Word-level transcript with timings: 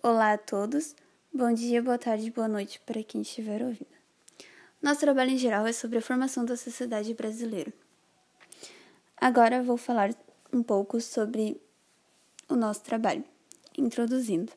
Olá 0.00 0.34
a 0.34 0.38
todos, 0.38 0.94
bom 1.34 1.52
dia, 1.52 1.82
boa 1.82 1.98
tarde, 1.98 2.30
boa 2.30 2.46
noite 2.46 2.80
para 2.86 3.02
quem 3.02 3.20
estiver 3.22 3.60
ouvindo. 3.62 3.90
Nosso 4.80 5.00
trabalho 5.00 5.32
em 5.32 5.36
geral 5.36 5.66
é 5.66 5.72
sobre 5.72 5.98
a 5.98 6.00
formação 6.00 6.44
da 6.44 6.56
sociedade 6.56 7.12
brasileira. 7.14 7.72
Agora 9.16 9.60
vou 9.60 9.76
falar 9.76 10.14
um 10.52 10.62
pouco 10.62 11.00
sobre 11.00 11.60
o 12.48 12.54
nosso 12.54 12.82
trabalho, 12.82 13.24
introduzindo. 13.76 14.52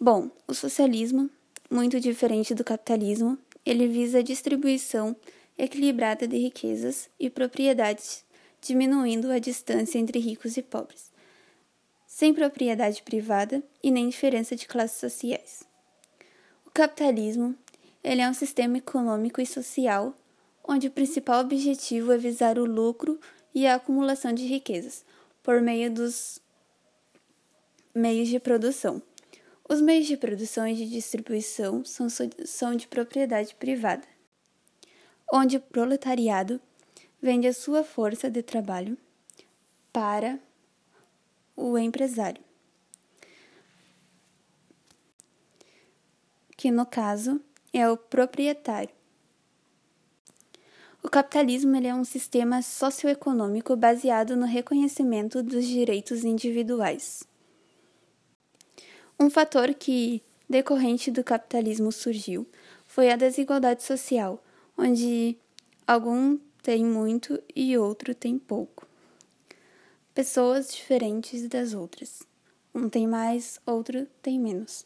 Bom, 0.00 0.30
o 0.46 0.54
socialismo, 0.54 1.28
muito 1.70 2.00
diferente 2.00 2.54
do 2.54 2.64
capitalismo, 2.64 3.36
ele 3.66 3.86
visa 3.86 4.20
a 4.20 4.22
distribuição 4.22 5.14
equilibrada 5.58 6.26
de 6.26 6.38
riquezas 6.38 7.10
e 7.20 7.28
propriedades, 7.28 8.24
diminuindo 8.62 9.30
a 9.30 9.38
distância 9.38 9.98
entre 9.98 10.18
ricos 10.18 10.56
e 10.56 10.62
pobres, 10.62 11.12
sem 12.18 12.34
propriedade 12.34 13.00
privada 13.04 13.62
e 13.80 13.92
nem 13.92 14.08
diferença 14.08 14.56
de 14.56 14.66
classes 14.66 14.98
sociais. 14.98 15.62
O 16.66 16.70
capitalismo 16.72 17.54
ele 18.02 18.20
é 18.20 18.28
um 18.28 18.34
sistema 18.34 18.76
econômico 18.76 19.40
e 19.40 19.46
social 19.46 20.12
onde 20.66 20.88
o 20.88 20.90
principal 20.90 21.42
objetivo 21.42 22.10
é 22.10 22.18
visar 22.18 22.58
o 22.58 22.64
lucro 22.64 23.20
e 23.54 23.68
a 23.68 23.76
acumulação 23.76 24.32
de 24.32 24.44
riquezas 24.46 25.04
por 25.44 25.60
meio 25.60 25.92
dos 25.92 26.40
meios 27.94 28.26
de 28.26 28.40
produção. 28.40 29.00
Os 29.68 29.80
meios 29.80 30.08
de 30.08 30.16
produção 30.16 30.66
e 30.66 30.74
de 30.74 30.90
distribuição 30.90 31.84
são, 31.84 32.08
são 32.44 32.74
de 32.74 32.88
propriedade 32.88 33.54
privada, 33.54 34.08
onde 35.32 35.56
o 35.56 35.60
proletariado 35.60 36.60
vende 37.22 37.46
a 37.46 37.52
sua 37.52 37.84
força 37.84 38.28
de 38.28 38.42
trabalho 38.42 38.98
para 39.92 40.40
o 41.58 41.76
empresário, 41.76 42.40
que 46.56 46.70
no 46.70 46.86
caso 46.86 47.40
é 47.72 47.90
o 47.90 47.96
proprietário. 47.96 48.94
O 51.02 51.08
capitalismo 51.08 51.74
é 51.76 51.92
um 51.92 52.04
sistema 52.04 52.62
socioeconômico 52.62 53.74
baseado 53.74 54.36
no 54.36 54.46
reconhecimento 54.46 55.42
dos 55.42 55.66
direitos 55.66 56.22
individuais. 56.24 57.24
Um 59.18 59.28
fator 59.28 59.74
que, 59.74 60.22
decorrente 60.48 61.10
do 61.10 61.24
capitalismo, 61.24 61.90
surgiu 61.90 62.46
foi 62.86 63.10
a 63.10 63.16
desigualdade 63.16 63.82
social, 63.82 64.40
onde 64.76 65.36
algum 65.84 66.38
tem 66.62 66.84
muito 66.84 67.42
e 67.54 67.76
outro 67.76 68.14
tem 68.14 68.38
pouco. 68.38 68.86
Pessoas 70.18 70.74
diferentes 70.74 71.46
das 71.46 71.74
outras. 71.74 72.24
Um 72.74 72.88
tem 72.88 73.06
mais, 73.06 73.60
outro 73.64 74.04
tem 74.20 74.36
menos. 74.36 74.84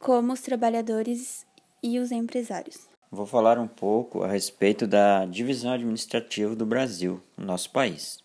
Como 0.00 0.32
os 0.32 0.40
trabalhadores 0.40 1.46
e 1.80 2.00
os 2.00 2.10
empresários. 2.10 2.88
Vou 3.08 3.24
falar 3.24 3.56
um 3.56 3.68
pouco 3.68 4.24
a 4.24 4.26
respeito 4.26 4.84
da 4.84 5.24
divisão 5.26 5.70
administrativa 5.74 6.56
do 6.56 6.66
Brasil, 6.66 7.22
no 7.36 7.46
nosso 7.46 7.70
país. 7.70 8.18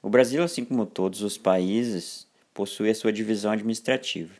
O 0.00 0.08
Brasil, 0.08 0.42
assim 0.42 0.64
como 0.64 0.86
todos 0.86 1.20
os 1.20 1.36
países, 1.36 2.26
possui 2.54 2.88
a 2.88 2.94
sua 2.94 3.12
divisão 3.12 3.52
administrativa. 3.52 4.32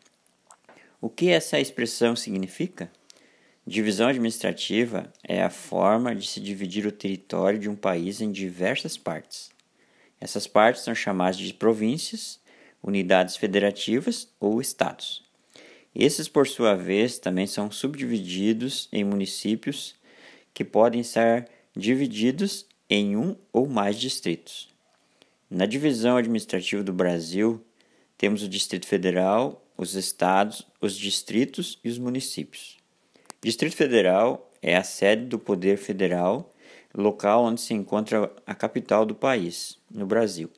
O 0.99 1.11
que 1.11 1.29
essa 1.29 1.61
expressão 1.61 2.17
significa? 2.17 2.91
Divisão 3.67 4.09
administrativa 4.09 5.13
é 5.23 5.43
a 5.43 5.51
forma 5.51 6.17
de 6.17 6.27
se 6.27 6.41
dividir 6.41 6.87
o 6.87 6.91
território 6.91 7.59
de 7.59 7.69
um 7.69 7.77
país 7.77 8.23
em 8.23 8.33
diversas 8.33 8.97
partes. 8.97 9.58
Essas 10.21 10.47
partes 10.47 10.83
são 10.83 10.95
chamadas 10.95 11.39
de 11.39 11.53
províncias, 11.55 12.41
unidades 12.83 13.37
federativas 13.37 14.29
ou 14.41 14.61
estados. 14.61 15.23
Esses, 15.95 16.29
por 16.29 16.47
sua 16.47 16.75
vez, 16.75 17.19
também 17.19 17.47
são 17.47 17.71
subdivididos 17.71 18.89
em 18.93 19.05
municípios 19.05 19.95
que 20.53 20.65
podem 20.65 21.03
ser 21.03 21.49
divididos 21.77 22.67
em 22.91 23.17
um 23.17 23.37
ou 23.53 23.69
mais 23.69 23.99
distritos. 23.99 24.69
Na 25.51 25.67
divisão 25.67 26.17
administrativa 26.17 26.83
do 26.83 26.93
Brasil, 26.93 27.65
temos 28.17 28.43
o 28.43 28.49
Distrito 28.49 28.87
Federal, 28.87 29.65
os 29.77 29.95
estados, 29.95 30.67
os 30.81 30.97
distritos 30.97 31.79
e 31.85 31.89
os 31.89 31.99
municípios. 31.99 32.77
Distrito 33.41 33.77
Federal 33.77 34.51
é 34.61 34.77
a 34.77 34.83
sede 34.83 35.27
do 35.27 35.39
Poder 35.39 35.79
Federal, 35.79 36.53
local 37.03 37.45
onde 37.45 37.61
se 37.61 37.75
encontra 37.75 38.31
a 38.47 38.55
capital 38.55 39.07
do 39.07 39.15
país, 39.15 39.79
no 39.91 40.07
Brasil. 40.07 40.51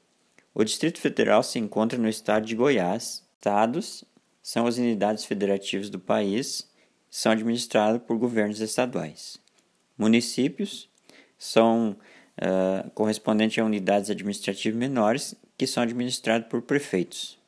O 0.54 0.64
Distrito 0.64 1.00
Federal 1.00 1.42
se 1.42 1.58
encontra 1.58 1.98
no 1.98 2.08
estado 2.08 2.46
de 2.46 2.54
Goiás. 2.54 3.22
Estados 3.36 4.04
são 4.42 4.66
as 4.66 4.76
unidades 4.78 5.24
federativas 5.24 5.88
do 5.88 5.98
país, 5.98 6.68
são 7.08 7.32
administrados 7.32 8.02
por 8.06 8.18
governos 8.18 8.60
estaduais. 8.60 9.38
Municípios 9.96 10.88
são 11.38 11.96
uh, 12.38 12.90
correspondentes 12.90 13.58
a 13.58 13.64
unidades 13.64 14.10
administrativas 14.10 14.78
menores, 14.78 15.34
que 15.56 15.66
são 15.66 15.82
administrados 15.82 16.48
por 16.48 16.62
prefeitos. 16.62 17.38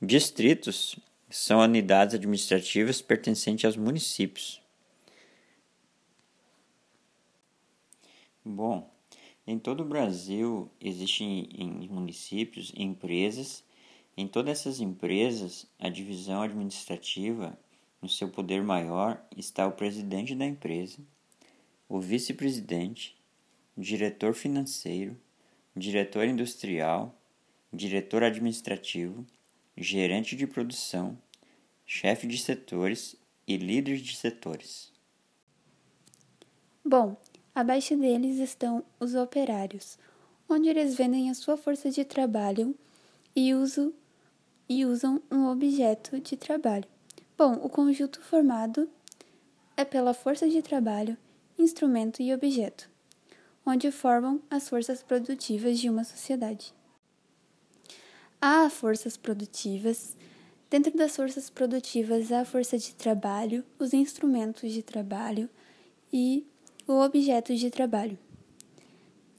Distritos 0.00 0.98
são 1.28 1.60
unidades 1.60 2.14
administrativas 2.14 3.00
pertencentes 3.00 3.64
aos 3.64 3.76
municípios. 3.76 4.59
Bom, 8.50 8.90
em 9.46 9.58
todo 9.58 9.82
o 9.82 9.88
Brasil 9.88 10.70
existem 10.80 11.48
em 11.52 11.88
municípios 11.88 12.72
empresas. 12.76 13.64
Em 14.16 14.26
todas 14.26 14.60
essas 14.60 14.80
empresas, 14.80 15.66
a 15.78 15.88
divisão 15.88 16.42
administrativa, 16.42 17.58
no 18.02 18.08
seu 18.08 18.28
poder 18.28 18.62
maior, 18.62 19.24
está 19.36 19.66
o 19.66 19.72
presidente 19.72 20.34
da 20.34 20.44
empresa, 20.44 20.98
o 21.88 22.00
vice-presidente, 22.00 23.16
diretor 23.76 24.34
financeiro, 24.34 25.16
diretor 25.74 26.26
industrial, 26.26 27.14
diretor 27.72 28.22
administrativo 28.22 29.24
gerente 29.76 30.36
de 30.36 30.46
produção, 30.46 31.16
chefe 31.86 32.26
de 32.26 32.36
setores 32.36 33.16
e 33.46 33.56
líderes 33.56 34.02
de 34.02 34.14
setores. 34.14 34.92
Bom, 36.84 37.16
abaixo 37.54 37.96
deles 37.96 38.38
estão 38.38 38.84
os 38.98 39.14
operários, 39.14 39.98
onde 40.48 40.68
eles 40.68 40.94
vendem 40.94 41.30
a 41.30 41.34
sua 41.34 41.56
força 41.56 41.90
de 41.90 42.04
trabalho 42.04 42.74
e, 43.34 43.54
uso, 43.54 43.94
e 44.68 44.84
usam 44.84 45.22
um 45.30 45.46
objeto 45.46 46.20
de 46.20 46.36
trabalho. 46.36 46.86
Bom, 47.36 47.54
o 47.62 47.68
conjunto 47.68 48.20
formado 48.20 48.88
é 49.76 49.84
pela 49.84 50.12
força 50.12 50.48
de 50.48 50.60
trabalho, 50.60 51.16
instrumento 51.58 52.20
e 52.20 52.34
objeto, 52.34 52.88
onde 53.64 53.90
formam 53.90 54.40
as 54.50 54.68
forças 54.68 55.02
produtivas 55.02 55.78
de 55.78 55.88
uma 55.88 56.04
sociedade. 56.04 56.74
Há 58.40 58.68
forças 58.70 59.16
produtivas. 59.16 60.16
Dentro 60.70 60.96
das 60.96 61.14
forças 61.16 61.50
produtivas, 61.50 62.32
há 62.32 62.40
a 62.40 62.44
força 62.44 62.78
de 62.78 62.94
trabalho, 62.94 63.64
os 63.78 63.92
instrumentos 63.92 64.72
de 64.72 64.82
trabalho 64.82 65.48
e 66.12 66.46
o 66.92 67.04
objeto 67.04 67.54
de 67.54 67.70
trabalho. 67.70 68.18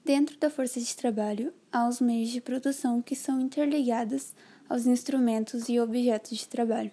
Dentro 0.05 0.37
da 0.37 0.49
força 0.49 0.79
de 0.79 0.95
trabalho, 0.95 1.53
há 1.69 1.85
os 1.85 1.99
meios 1.99 2.29
de 2.29 2.39
produção 2.39 3.01
que 3.01 3.13
são 3.13 3.41
interligados 3.41 4.33
aos 4.69 4.85
instrumentos 4.85 5.67
e 5.67 5.77
objetos 5.77 6.37
de 6.37 6.47
trabalho. 6.47 6.91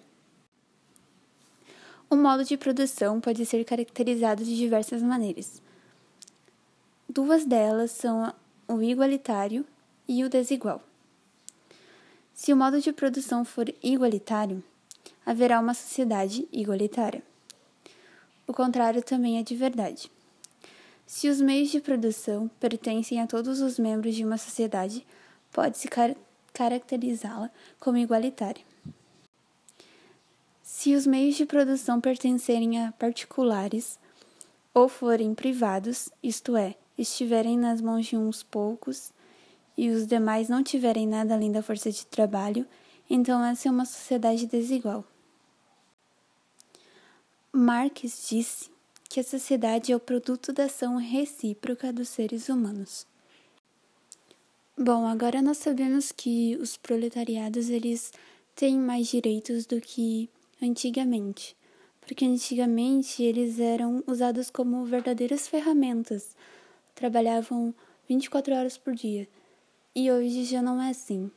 O 2.09 2.15
modo 2.17 2.43
de 2.43 2.57
produção 2.57 3.21
pode 3.21 3.45
ser 3.45 3.63
caracterizado 3.63 4.43
de 4.43 4.57
diversas 4.57 5.01
maneiras. 5.01 5.61
Duas 7.07 7.45
delas 7.45 7.91
são 7.91 8.33
o 8.67 8.81
igualitário 8.81 9.65
e 10.09 10.25
o 10.25 10.29
desigual. 10.29 10.83
Se 12.33 12.51
o 12.51 12.57
modo 12.57 12.81
de 12.81 12.91
produção 12.91 13.45
for 13.45 13.73
igualitário, 13.81 14.61
haverá 15.25 15.57
uma 15.57 15.73
sociedade 15.73 16.49
igualitária. 16.51 17.23
O 18.45 18.53
contrário 18.53 19.01
também 19.01 19.39
é 19.39 19.43
de 19.43 19.55
verdade. 19.55 20.11
Se 21.11 21.27
os 21.27 21.41
meios 21.41 21.71
de 21.71 21.81
produção 21.81 22.51
pertencem 22.59 23.19
a 23.19 23.25
todos 23.25 23.61
os 23.61 23.79
membros 23.79 24.13
de 24.13 24.23
uma 24.23 24.37
sociedade, 24.37 25.03
pode-se 25.51 25.87
car 25.87 26.15
caracterizá-la 26.53 27.49
como 27.79 27.97
igualitária. 27.97 28.61
Se 30.61 30.93
os 30.93 31.07
meios 31.07 31.35
de 31.35 31.47
produção 31.47 31.99
pertencerem 31.99 32.85
a 32.85 32.91
particulares 32.91 33.97
ou 34.71 34.87
forem 34.87 35.33
privados, 35.33 36.09
isto 36.21 36.55
é, 36.55 36.75
estiverem 36.95 37.57
nas 37.57 37.81
mãos 37.81 38.05
de 38.05 38.15
uns 38.15 38.43
poucos, 38.43 39.11
e 39.75 39.89
os 39.89 40.05
demais 40.05 40.47
não 40.47 40.61
tiverem 40.61 41.07
nada 41.07 41.33
além 41.33 41.51
da 41.51 41.63
força 41.63 41.91
de 41.91 42.05
trabalho, 42.05 42.67
então 43.09 43.43
essa 43.43 43.67
é 43.67 43.71
uma 43.71 43.85
sociedade 43.85 44.45
desigual. 44.45 45.03
Marx 47.51 48.27
disse 48.29 48.69
que 49.09 49.19
a 49.19 49.23
sociedade 49.23 49.91
é 49.91 49.95
o 49.95 49.99
produto 49.99 50.53
da 50.53 50.65
ação 50.65 50.97
recíproca 50.97 51.91
dos 51.91 52.09
seres 52.09 52.47
humanos. 52.47 53.07
Bom, 54.77 55.07
agora 55.07 55.41
nós 55.41 55.57
sabemos 55.57 56.11
que 56.11 56.55
os 56.61 56.77
proletariados 56.77 57.71
eles 57.71 58.13
têm 58.55 58.77
mais 58.77 59.07
direitos 59.07 59.65
do 59.65 59.81
que 59.81 60.29
antigamente, 60.61 61.57
porque 61.99 62.23
antigamente 62.23 63.23
eles 63.23 63.59
eram 63.59 64.03
usados 64.05 64.51
como 64.51 64.85
verdadeiras 64.85 65.47
ferramentas, 65.47 66.35
trabalhavam 66.93 67.73
24 68.07 68.53
horas 68.53 68.77
por 68.77 68.93
dia, 68.93 69.27
e 69.95 70.11
hoje 70.11 70.45
já 70.45 70.61
não 70.61 70.79
é 70.79 70.91
assim. 70.91 71.31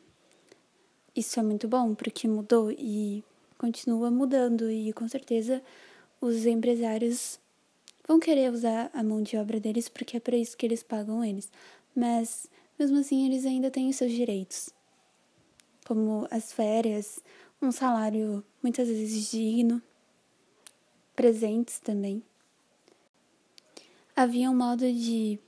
Isso 1.17 1.41
é 1.41 1.43
muito 1.43 1.67
bom 1.67 1.95
porque 1.95 2.29
mudou 2.29 2.71
e 2.71 3.25
continua 3.57 4.11
mudando, 4.11 4.71
e 4.71 4.93
com 4.93 5.09
certeza 5.09 5.63
os 6.21 6.45
empresários 6.45 7.41
vão 8.07 8.19
querer 8.19 8.53
usar 8.53 8.91
a 8.93 9.03
mão 9.03 9.23
de 9.23 9.37
obra 9.37 9.61
deles 9.61 9.89
porque 9.89 10.17
é 10.17 10.21
para 10.21 10.37
isso 10.37 10.57
que 10.57 10.67
eles 10.67 10.83
pagam 10.83 11.25
eles. 11.25 11.51
Mas 11.95 12.49
mesmo 12.79 12.99
assim 12.99 13.27
eles 13.27 13.47
ainda 13.47 13.71
têm 13.71 13.89
os 13.89 13.97
seus 13.97 14.13
direitos, 14.13 14.71
como 15.87 16.27
as 16.31 16.53
férias, 16.53 17.21
um 17.61 17.71
salário 17.71 18.45
muitas 18.63 18.89
vezes 18.89 19.31
digno, 19.31 19.81
presentes 21.15 21.79
também. 21.79 22.23
Havia 24.17 24.51
um 24.51 24.57
modo 24.57 24.91
de 24.93 25.39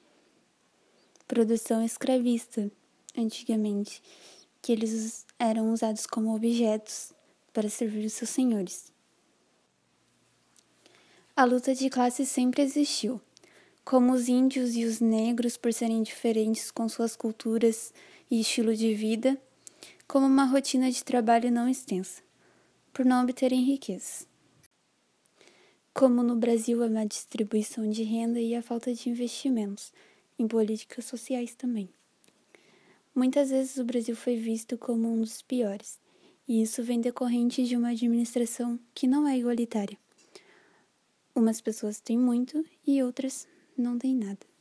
produção 1.27 1.85
escravista 1.85 2.71
antigamente, 3.17 4.03
que 4.63 4.73
eles 4.73 5.27
eram 5.39 5.73
usados 5.73 6.07
como 6.07 6.35
objetos 6.35 7.13
para 7.53 7.69
servir 7.69 8.07
os 8.07 8.13
seus 8.13 8.31
senhores. 8.31 8.94
A 11.45 11.47
luta 11.47 11.75
de 11.75 11.91
classe 11.91 12.25
sempre 12.25 12.63
existiu. 12.63 13.21
Como 13.85 14.15
os 14.15 14.31
índios 14.31 14.75
e 14.77 14.87
os 14.87 14.99
negros, 14.99 15.59
por 15.59 15.75
serem 15.75 16.03
diferentes 16.03 16.71
com 16.71 16.89
suas 16.89 17.15
culturas 17.15 17.93
e 18.31 18.41
estilo 18.41 18.75
de 18.75 18.95
vida, 18.95 19.39
como 20.09 20.25
uma 20.25 20.47
rotina 20.47 20.91
de 20.91 21.05
trabalho 21.05 21.53
não 21.53 21.69
extensa, 21.69 22.23
por 22.95 23.05
não 23.05 23.23
obterem 23.23 23.63
riquezas. 23.63 24.27
Como 25.93 26.23
no 26.23 26.35
Brasil 26.35 26.83
a 26.83 26.89
má 26.89 27.05
distribuição 27.05 27.91
de 27.91 28.05
renda 28.05 28.41
e 28.41 28.55
a 28.55 28.63
falta 28.63 28.95
de 28.95 29.11
investimentos 29.11 29.93
em 30.39 30.49
políticas 30.49 31.05
sociais 31.05 31.55
também. 31.55 31.91
Muitas 33.15 33.51
vezes 33.51 33.77
o 33.77 33.85
Brasil 33.85 34.17
foi 34.17 34.37
visto 34.37 34.79
como 34.79 35.13
um 35.13 35.21
dos 35.21 35.43
piores, 35.43 36.01
e 36.49 36.63
isso 36.63 36.83
vem 36.83 37.03
decorrente 37.03 37.65
de 37.65 37.77
uma 37.77 37.91
administração 37.91 38.81
que 38.95 39.07
não 39.07 39.29
é 39.29 39.37
igualitária. 39.37 40.03
Umas 41.37 41.61
pessoas 41.61 42.01
têm 42.01 42.17
muito 42.17 42.65
e 42.87 43.03
outras 43.03 43.49
não 43.77 43.99
têm 43.99 44.15
nada. 44.15 44.54